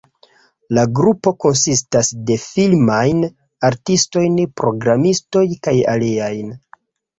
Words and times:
La 0.77 0.85
grupo 0.99 1.33
konsistas 1.45 2.09
de 2.29 2.37
filmajn 2.45 3.21
artistojn, 3.71 4.41
programistoj, 4.65 5.47
kaj 5.71 5.77
aliajn. 5.95 6.53